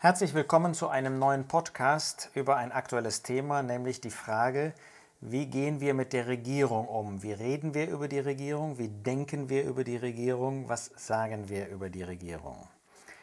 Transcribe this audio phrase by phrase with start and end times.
[0.00, 4.72] Herzlich willkommen zu einem neuen Podcast über ein aktuelles Thema, nämlich die Frage,
[5.20, 7.24] wie gehen wir mit der Regierung um?
[7.24, 8.78] Wie reden wir über die Regierung?
[8.78, 10.68] Wie denken wir über die Regierung?
[10.68, 12.68] Was sagen wir über die Regierung?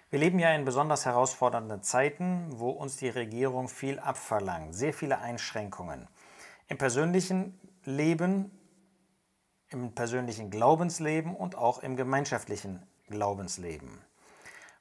[0.10, 5.20] Wir leben ja in besonders herausfordernden Zeiten, wo uns die Regierung viel abverlangt, sehr viele
[5.20, 6.10] Einschränkungen.
[6.68, 8.52] Im persönlichen Leben,
[9.70, 14.02] im persönlichen Glaubensleben und auch im gemeinschaftlichen Glaubensleben.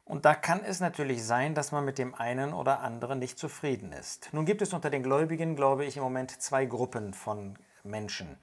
[0.05, 3.92] Und da kann es natürlich sein, dass man mit dem einen oder anderen nicht zufrieden
[3.92, 4.29] ist.
[4.33, 8.37] Nun gibt es unter den Gläubigen, glaube ich, im Moment zwei Gruppen von Menschen.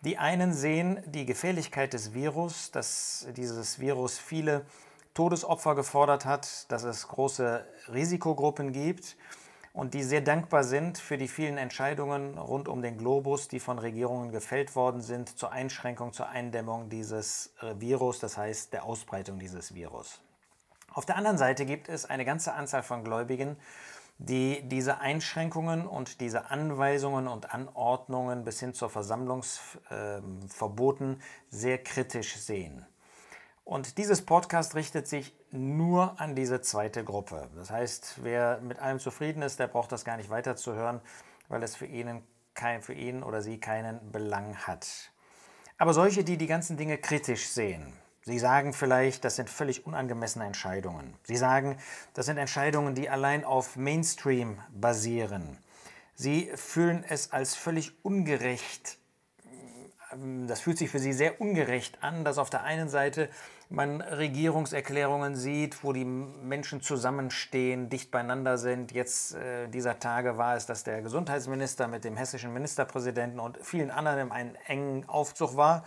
[0.00, 4.64] Die einen sehen die Gefährlichkeit des Virus, dass dieses Virus viele
[5.14, 9.16] Todesopfer gefordert hat, dass es große Risikogruppen gibt
[9.72, 13.78] und die sehr dankbar sind für die vielen Entscheidungen rund um den Globus, die von
[13.78, 19.74] Regierungen gefällt worden sind zur Einschränkung, zur Eindämmung dieses Virus, das heißt der Ausbreitung dieses
[19.74, 20.20] Virus.
[20.94, 23.56] Auf der anderen Seite gibt es eine ganze Anzahl von Gläubigen,
[24.18, 32.86] die diese Einschränkungen und diese Anweisungen und Anordnungen bis hin zur Versammlungsverboten sehr kritisch sehen.
[33.64, 37.50] Und dieses Podcast richtet sich nur an diese zweite Gruppe.
[37.56, 41.00] Das heißt, wer mit allem zufrieden ist, der braucht das gar nicht weiterzuhören,
[41.48, 42.22] weil es für ihn,
[42.54, 45.10] kein, für ihn oder sie keinen Belang hat.
[45.76, 47.92] Aber solche, die die ganzen Dinge kritisch sehen,
[48.24, 51.14] Sie sagen vielleicht, das sind völlig unangemessene Entscheidungen.
[51.24, 51.76] Sie sagen,
[52.14, 55.58] das sind Entscheidungen, die allein auf Mainstream basieren.
[56.14, 58.98] Sie fühlen es als völlig ungerecht.
[60.46, 63.28] Das fühlt sich für Sie sehr ungerecht an, dass auf der einen Seite
[63.68, 68.92] man Regierungserklärungen sieht, wo die Menschen zusammenstehen, dicht beieinander sind.
[68.92, 73.90] Jetzt äh, dieser Tage war es, dass der Gesundheitsminister mit dem hessischen Ministerpräsidenten und vielen
[73.90, 75.84] anderen in einem engen Aufzug war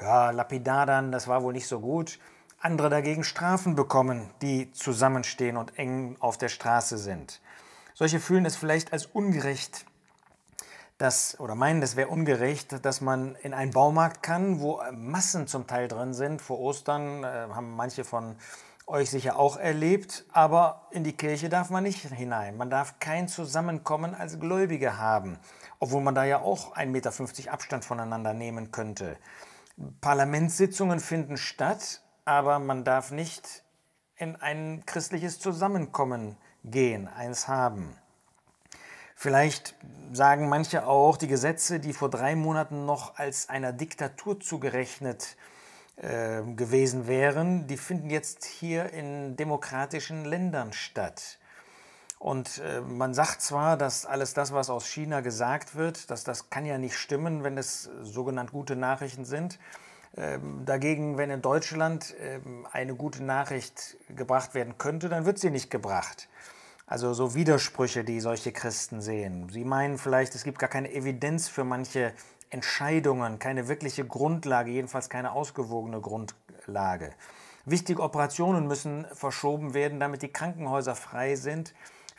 [0.00, 2.18] ja, lapidar dann, das war wohl nicht so gut.
[2.60, 7.40] Andere dagegen Strafen bekommen, die zusammenstehen und eng auf der Straße sind.
[7.94, 9.84] Solche fühlen es vielleicht als ungerecht,
[10.98, 15.68] dass, oder meinen, es wäre ungerecht, dass man in einen Baumarkt kann, wo Massen zum
[15.68, 16.42] Teil drin sind.
[16.42, 18.34] Vor Ostern äh, haben manche von
[18.88, 22.56] euch sicher auch erlebt, aber in die Kirche darf man nicht hinein.
[22.56, 25.38] Man darf kein Zusammenkommen als Gläubige haben,
[25.78, 29.16] obwohl man da ja auch 1,50 Meter Abstand voneinander nehmen könnte.
[30.00, 33.62] Parlamentssitzungen finden statt, aber man darf nicht
[34.16, 37.96] in ein christliches Zusammenkommen gehen, eins haben.
[39.14, 39.74] Vielleicht
[40.12, 45.36] sagen manche auch, die Gesetze, die vor drei Monaten noch als einer Diktatur zugerechnet
[45.96, 51.38] äh, gewesen wären, die finden jetzt hier in demokratischen Ländern statt.
[52.18, 56.50] Und äh, man sagt zwar, dass alles das, was aus China gesagt wird, dass das
[56.50, 59.58] kann ja nicht stimmen, wenn es sogenannt gute Nachrichten sind.
[60.16, 65.50] Ähm, dagegen, wenn in Deutschland ähm, eine gute Nachricht gebracht werden könnte, dann wird sie
[65.50, 66.28] nicht gebracht.
[66.86, 69.48] Also so Widersprüche, die solche Christen sehen.
[69.50, 72.14] Sie meinen vielleicht, es gibt gar keine Evidenz für manche
[72.50, 77.12] Entscheidungen, keine wirkliche Grundlage, jedenfalls keine ausgewogene Grundlage.
[77.66, 81.74] Wichtige Operationen müssen verschoben werden, damit die Krankenhäuser frei sind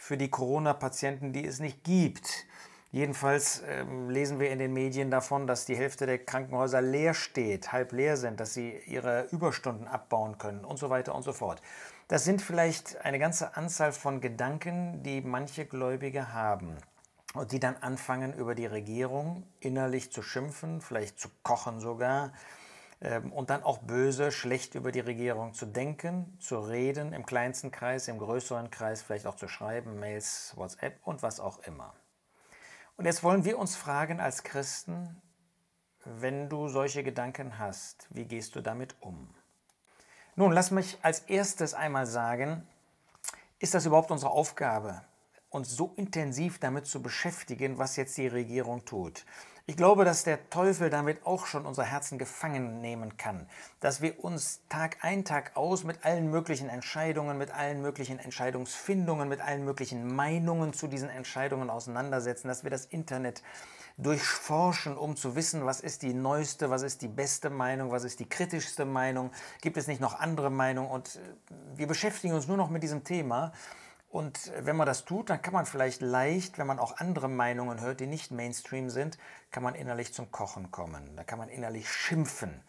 [0.09, 2.47] für die Corona-Patienten, die es nicht gibt.
[2.91, 7.71] Jedenfalls ähm, lesen wir in den Medien davon, dass die Hälfte der Krankenhäuser leer steht,
[7.71, 11.61] halb leer sind, dass sie ihre Überstunden abbauen können und so weiter und so fort.
[12.07, 16.75] Das sind vielleicht eine ganze Anzahl von Gedanken, die manche Gläubige haben
[17.35, 22.33] und die dann anfangen, über die Regierung innerlich zu schimpfen, vielleicht zu kochen sogar,
[23.31, 28.09] und dann auch böse, schlecht über die Regierung zu denken, zu reden, im kleinsten Kreis,
[28.09, 31.93] im größeren Kreis vielleicht auch zu schreiben, Mails, WhatsApp und was auch immer.
[32.97, 35.21] Und jetzt wollen wir uns fragen als Christen,
[36.03, 39.33] wenn du solche Gedanken hast, wie gehst du damit um?
[40.35, 42.67] Nun, lass mich als erstes einmal sagen,
[43.59, 45.01] ist das überhaupt unsere Aufgabe,
[45.49, 49.25] uns so intensiv damit zu beschäftigen, was jetzt die Regierung tut?
[49.69, 53.47] Ich glaube, dass der Teufel damit auch schon unser Herzen gefangen nehmen kann,
[53.81, 59.29] dass wir uns Tag ein, Tag aus mit allen möglichen Entscheidungen, mit allen möglichen Entscheidungsfindungen,
[59.29, 63.43] mit allen möglichen Meinungen zu diesen Entscheidungen auseinandersetzen, dass wir das Internet
[63.99, 68.19] durchforschen, um zu wissen, was ist die neueste, was ist die beste Meinung, was ist
[68.19, 69.29] die kritischste Meinung,
[69.61, 71.19] gibt es nicht noch andere Meinungen und äh,
[71.75, 73.51] wir beschäftigen uns nur noch mit diesem Thema
[74.09, 77.79] und wenn man das tut, dann kann man vielleicht leicht, wenn man auch andere Meinungen
[77.79, 79.19] hört, die nicht Mainstream sind,
[79.51, 81.15] kann man innerlich zum Kochen kommen.
[81.15, 82.63] Da kann man innerlich schimpfen.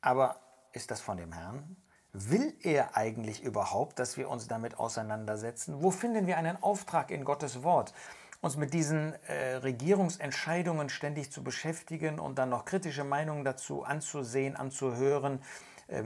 [0.00, 0.40] Aber
[0.72, 1.76] ist das von dem Herrn?
[2.14, 5.82] Will er eigentlich überhaupt, dass wir uns damit auseinandersetzen?
[5.82, 7.92] Wo finden wir einen Auftrag in Gottes Wort?
[8.40, 14.56] Uns mit diesen äh, Regierungsentscheidungen ständig zu beschäftigen und dann noch kritische Meinungen dazu anzusehen,
[14.56, 15.40] anzuhören,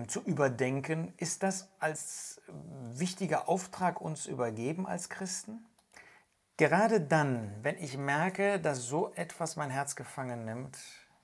[0.08, 1.12] zu überdenken.
[1.16, 2.40] Ist das als
[2.92, 5.64] wichtiger Auftrag uns übergeben als Christen?
[6.56, 10.78] Gerade dann, wenn ich merke, dass so etwas mein Herz gefangen nimmt,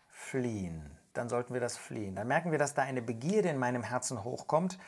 [0.09, 2.15] fliehen, dann sollten wir das fliehen.
[2.15, 4.79] Dann merken wir, dass da eine Begierde in meinem Herzen hochkommt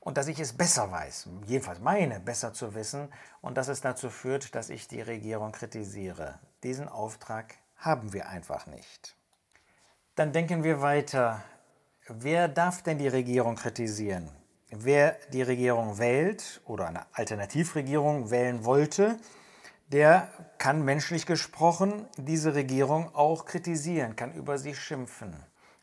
[0.00, 3.08] und dass ich es besser weiß, jedenfalls meine besser zu wissen
[3.40, 6.38] und dass es dazu führt, dass ich die Regierung kritisiere.
[6.62, 9.16] Diesen Auftrag haben wir einfach nicht.
[10.14, 11.42] Dann denken wir weiter.
[12.08, 14.30] Wer darf denn die Regierung kritisieren?
[14.70, 19.18] Wer die Regierung wählt oder eine Alternativregierung wählen wollte,
[19.88, 25.34] der kann menschlich gesprochen diese Regierung auch kritisieren, kann über sie schimpfen.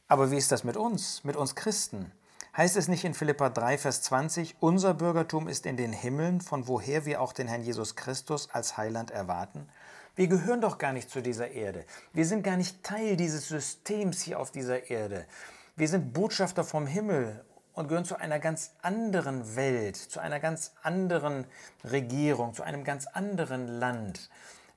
[0.07, 2.13] Aber wie ist das mit uns, mit uns Christen?
[2.55, 6.69] Heißt es nicht in Philippa 3, Vers 20, unser Bürgertum ist in den Himmeln, von
[6.69, 9.67] woher wir auch den Herrn Jesus Christus als Heiland erwarten?
[10.15, 11.85] Wir gehören doch gar nicht zu dieser Erde.
[12.13, 15.25] Wir sind gar nicht Teil dieses Systems hier auf dieser Erde.
[15.75, 17.43] Wir sind Botschafter vom Himmel
[17.73, 21.47] und gehören zu einer ganz anderen Welt, zu einer ganz anderen
[21.83, 24.29] Regierung, zu einem ganz anderen Land.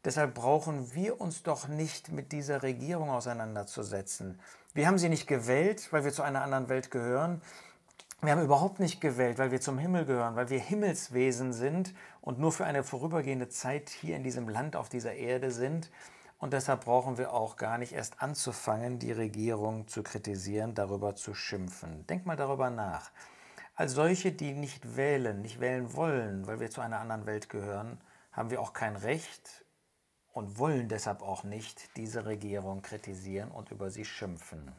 [0.06, 4.40] Deshalb brauchen wir uns doch nicht mit dieser Regierung auseinanderzusetzen.
[4.72, 7.42] Wir haben sie nicht gewählt, weil wir zu einer anderen Welt gehören.
[8.22, 11.92] Wir haben überhaupt nicht gewählt, weil wir zum Himmel gehören, weil wir Himmelswesen sind
[12.22, 15.90] und nur für eine vorübergehende Zeit hier in diesem Land auf dieser Erde sind.
[16.38, 21.34] Und deshalb brauchen wir auch gar nicht erst anzufangen, die Regierung zu kritisieren, darüber zu
[21.34, 22.06] schimpfen.
[22.06, 23.10] Denk mal darüber nach.
[23.74, 27.98] Als solche, die nicht wählen, nicht wählen wollen, weil wir zu einer anderen Welt gehören,
[28.32, 29.64] haben wir auch kein Recht
[30.32, 34.72] und wollen deshalb auch nicht diese Regierung kritisieren und über sie schimpfen.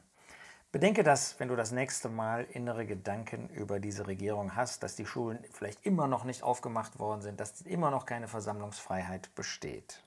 [0.71, 5.05] Bedenke das, wenn du das nächste Mal innere Gedanken über diese Regierung hast, dass die
[5.05, 10.03] Schulen vielleicht immer noch nicht aufgemacht worden sind, dass immer noch keine Versammlungsfreiheit besteht.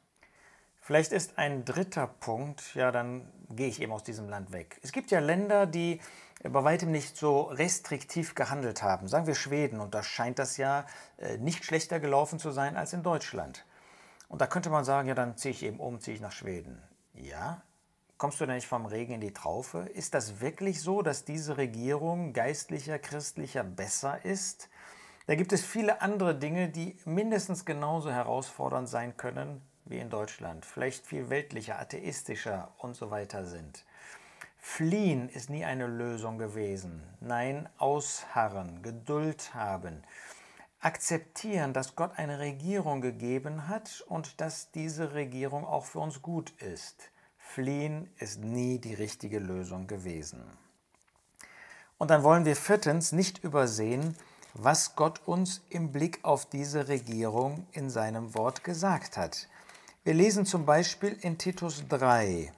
[0.91, 4.81] Vielleicht ist ein dritter Punkt, ja, dann gehe ich eben aus diesem Land weg.
[4.83, 6.01] Es gibt ja Länder, die
[6.43, 9.07] bei weitem nicht so restriktiv gehandelt haben.
[9.07, 10.85] Sagen wir Schweden, und da scheint das ja
[11.19, 13.65] äh, nicht schlechter gelaufen zu sein als in Deutschland.
[14.27, 16.83] Und da könnte man sagen, ja, dann ziehe ich eben um, ziehe ich nach Schweden.
[17.15, 17.63] Ja,
[18.19, 19.89] Kommst du denn nicht vom Regen in die Traufe?
[19.95, 24.69] Ist das wirklich so, dass diese Regierung geistlicher, christlicher besser ist?
[25.29, 30.65] Da gibt es viele andere Dinge, die mindestens genauso herausfordernd sein können wie in Deutschland,
[30.65, 33.85] vielleicht viel weltlicher, atheistischer und so weiter sind.
[34.59, 37.03] Fliehen ist nie eine Lösung gewesen.
[37.21, 40.03] Nein, ausharren, Geduld haben,
[40.81, 46.51] akzeptieren, dass Gott eine Regierung gegeben hat und dass diese Regierung auch für uns gut
[46.63, 47.11] ist.
[47.39, 50.43] Fliehen ist nie die richtige Lösung gewesen.
[51.99, 54.17] Und dann wollen wir viertens nicht übersehen,
[54.55, 59.49] was Gott uns im Blick auf diese Regierung in seinem Wort gesagt hat.
[60.02, 62.50] Wir lesen zum Beispiel in Titus 3,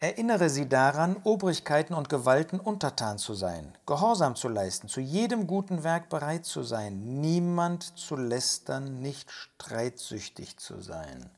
[0.00, 5.84] Erinnere sie daran, Obrigkeiten und Gewalten untertan zu sein, Gehorsam zu leisten, zu jedem guten
[5.84, 11.30] Werk bereit zu sein, niemand zu lästern, nicht streitsüchtig zu sein.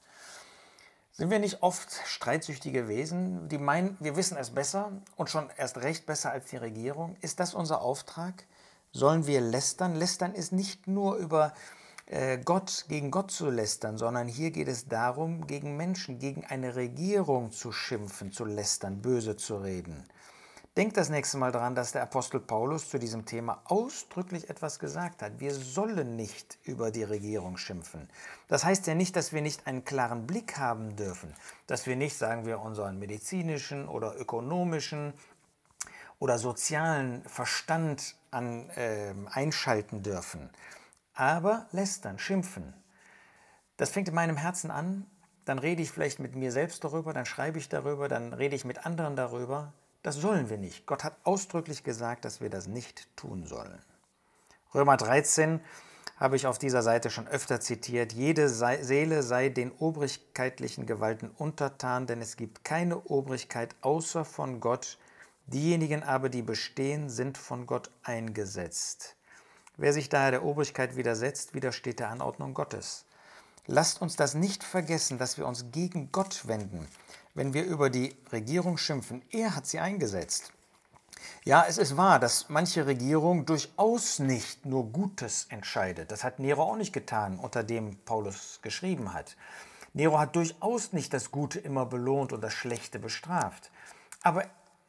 [1.13, 5.77] Sind wir nicht oft streitsüchtige Wesen, die meinen, wir wissen es besser und schon erst
[5.77, 7.17] recht besser als die Regierung?
[7.21, 8.47] Ist das unser Auftrag?
[8.93, 9.95] Sollen wir lästern?
[9.95, 11.80] Lästern ist nicht nur über äh,
[12.45, 17.53] Gott gegen Gott zu lästern, sondern hier geht es darum, gegen Menschen, gegen eine Regierung
[17.53, 20.05] zu schimpfen, zu lästern, böse zu reden.
[20.77, 25.21] Denkt das nächste Mal daran, dass der Apostel Paulus zu diesem Thema ausdrücklich etwas gesagt
[25.21, 25.39] hat.
[25.39, 28.09] Wir sollen nicht über die Regierung schimpfen.
[28.49, 31.35] Das heißt ja nicht, dass wir nicht einen klaren Blick haben dürfen,
[31.67, 35.13] dass wir nicht, sagen wir, unseren medizinischen oder ökonomischen
[36.21, 40.51] oder sozialen Verstand an, äh, einschalten dürfen.
[41.21, 42.73] Aber lästern, schimpfen,
[43.77, 45.05] das fängt in meinem Herzen an.
[45.45, 48.65] Dann rede ich vielleicht mit mir selbst darüber, dann schreibe ich darüber, dann rede ich
[48.65, 49.75] mit anderen darüber.
[50.03, 50.87] Das sollen wir nicht.
[50.87, 53.83] Gott hat ausdrücklich gesagt, dass wir das nicht tun sollen.
[54.75, 55.61] Römer 13
[56.17, 58.15] habe ich auf dieser Seite schon öfter zitiert.
[58.15, 64.97] Jede Seele sei den obrigkeitlichen Gewalten untertan, denn es gibt keine Obrigkeit außer von Gott.
[65.49, 69.17] Diejenigen aber, die bestehen, sind von Gott eingesetzt.
[69.81, 73.05] Wer sich daher der Obrigkeit widersetzt, widersteht der Anordnung Gottes.
[73.67, 76.87] Lasst uns das nicht vergessen, dass wir uns gegen Gott wenden
[77.35, 79.23] wenn wir über die Regierung schimpfen.
[79.31, 80.53] Er hat sie eingesetzt.
[81.45, 86.11] Ja, es ist wahr, dass manche Regierung durchaus nicht nur Gutes entscheidet.
[86.11, 89.37] Das hat Nero auch nicht getan, unter dem Paulus geschrieben hat.
[89.93, 93.71] Nero hat durchaus nicht das Gute immer belohnt und das Schlechte bestraft.
[94.23, 94.45] Aber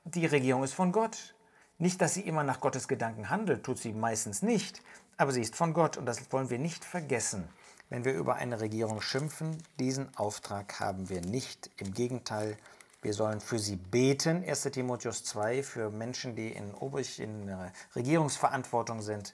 [0.05, 1.33] die Regierung ist von Gott.
[1.81, 4.83] Nicht, dass sie immer nach Gottes Gedanken handelt, tut sie meistens nicht,
[5.17, 7.49] aber sie ist von Gott und das wollen wir nicht vergessen.
[7.89, 11.71] Wenn wir über eine Regierung schimpfen, diesen Auftrag haben wir nicht.
[11.77, 12.55] Im Gegenteil,
[13.01, 17.49] Wir sollen für sie beten, 1 Timotheus 2, für Menschen, die in, Obrich, in
[17.95, 19.33] Regierungsverantwortung sind.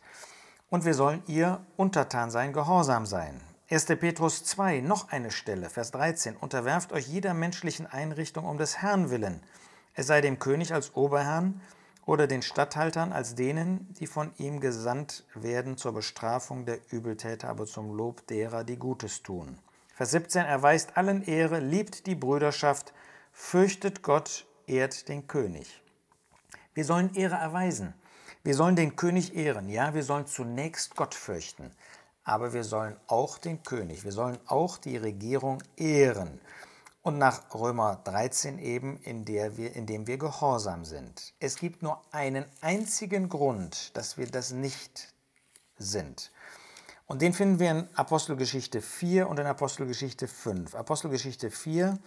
[0.69, 3.41] Und wir sollen ihr untertan sein, gehorsam sein.
[3.69, 3.87] 1.
[3.87, 6.37] Petrus 2, noch eine Stelle, Vers 13.
[6.37, 9.43] Unterwerft euch jeder menschlichen Einrichtung um des Herrn willen.
[9.95, 11.59] Es sei dem König als Oberherrn
[12.07, 17.67] oder den Statthaltern als denen, die von ihm gesandt werden zur Bestrafung der Übeltäter, aber
[17.67, 19.59] zum Lob derer, die Gutes tun.
[19.93, 20.43] Vers 17.
[20.43, 22.93] Erweist allen Ehre, liebt die Brüderschaft,
[23.31, 25.83] fürchtet Gott, ehrt den König.
[26.73, 27.93] Wir sollen Ehre erweisen.
[28.43, 29.69] Wir sollen den König ehren.
[29.69, 31.71] Ja, wir sollen zunächst Gott fürchten
[32.27, 36.41] aber wir sollen auch den König, wir sollen auch die Regierung ehren.
[37.07, 41.33] Und nach Römer 13 eben, in, wir, in dem wir gehorsam sind.
[41.39, 45.13] Es gibt nur einen einzigen Grund, dass wir das nicht
[45.77, 46.33] sind.
[47.05, 50.75] Und den finden wir in Apostelgeschichte 4 und in Apostelgeschichte 5.
[50.75, 51.97] Apostelgeschichte 4,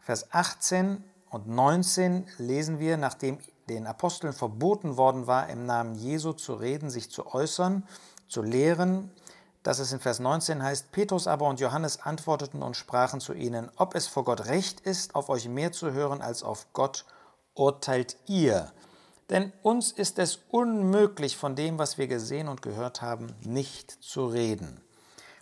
[0.00, 6.32] Vers 18 und 19 lesen wir, nachdem den Aposteln verboten worden war, im Namen Jesu
[6.32, 7.86] zu reden, sich zu äußern,
[8.28, 9.10] zu lehren,
[9.68, 13.70] dass es in Vers 19 heißt, Petrus aber und Johannes antworteten und sprachen zu ihnen,
[13.76, 17.04] ob es vor Gott recht ist, auf euch mehr zu hören als auf Gott,
[17.52, 18.72] urteilt ihr.
[19.28, 24.24] Denn uns ist es unmöglich, von dem, was wir gesehen und gehört haben, nicht zu
[24.24, 24.80] reden.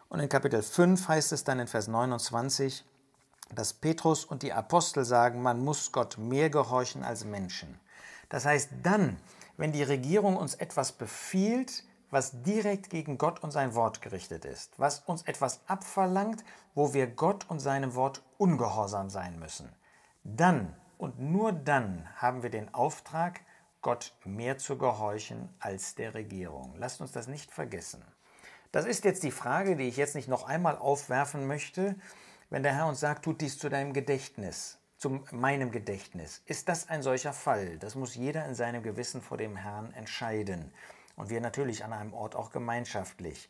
[0.09, 2.85] Und in Kapitel 5 heißt es dann in Vers 29,
[3.55, 7.79] dass Petrus und die Apostel sagen, man muss Gott mehr gehorchen als Menschen.
[8.29, 9.19] Das heißt, dann,
[9.57, 14.79] wenn die Regierung uns etwas befiehlt, was direkt gegen Gott und sein Wort gerichtet ist,
[14.79, 16.45] was uns etwas abverlangt,
[16.75, 19.69] wo wir Gott und seinem Wort ungehorsam sein müssen.
[20.25, 23.41] Dann und nur dann haben wir den Auftrag,
[23.83, 26.75] Gott mehr zu gehorchen als der Regierung.
[26.77, 28.03] Lasst uns das nicht vergessen.
[28.73, 31.95] Das ist jetzt die Frage, die ich jetzt nicht noch einmal aufwerfen möchte,
[32.51, 36.43] wenn der Herr uns sagt, tut dies zu deinem Gedächtnis, zu meinem Gedächtnis.
[36.47, 37.79] Ist das ein solcher Fall?
[37.79, 40.73] Das muss jeder in seinem Gewissen vor dem Herrn entscheiden
[41.17, 43.49] und wir natürlich an einem Ort auch gemeinschaftlich.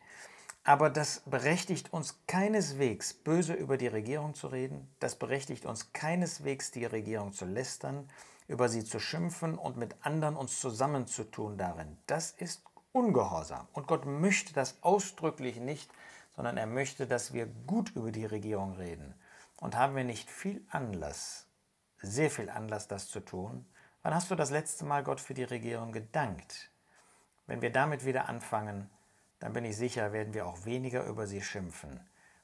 [0.64, 6.72] Aber das berechtigt uns keineswegs, böse über die Regierung zu reden, das berechtigt uns keineswegs,
[6.72, 8.08] die Regierung zu lästern,
[8.48, 11.98] über sie zu schimpfen und mit anderen uns zusammenzutun darin.
[12.06, 13.68] Das ist ungehorsam.
[13.72, 15.90] Und Gott möchte das ausdrücklich nicht,
[16.34, 19.14] sondern er möchte, dass wir gut über die Regierung reden.
[19.60, 21.46] Und haben wir nicht viel Anlass,
[22.02, 23.66] sehr viel Anlass, das zu tun?
[24.02, 26.70] Wann hast du das letzte Mal Gott für die Regierung gedankt?
[27.46, 28.90] Wenn wir damit wieder anfangen,
[29.38, 32.00] dann bin ich sicher, werden wir auch weniger über sie schimpfen.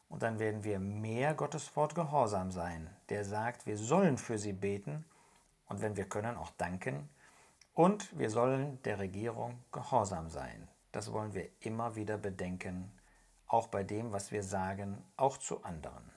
[0.09, 4.53] Und dann werden wir mehr Gottes Wort gehorsam sein, der sagt, wir sollen für sie
[4.53, 5.05] beten
[5.69, 7.09] und wenn wir können, auch danken.
[7.73, 10.69] Und wir sollen der Regierung gehorsam sein.
[10.93, 12.93] Das wollen wir immer wieder bedenken,
[13.47, 16.12] auch bei dem, was wir sagen, auch zu anderen.